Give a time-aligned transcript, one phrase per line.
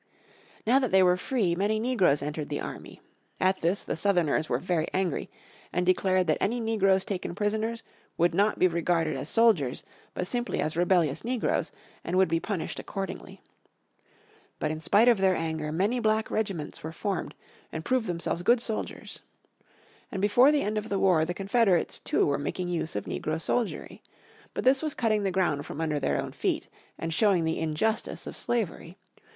[0.65, 3.01] Now that they were free, many negroes entered the army.
[3.39, 5.29] At this the Southerners were very angry,
[5.71, 7.83] and declared that any negroes taken prisoners
[8.17, 9.83] would not be regarded as soldiers,
[10.15, 11.71] but simply as rebellious negroes,
[12.03, 13.41] and would be punished accordingly.
[14.57, 17.35] But in spite of their anger many black regiments were formed,
[17.71, 19.19] and proved themselves good soldiers.
[20.11, 23.39] And before the end of the war the Confederates, too, were making use of Negro
[23.39, 24.01] Soldiery.
[24.55, 28.25] But this was cutting the ground from under their own feet, and showing the injustice
[28.25, 28.97] of slavery.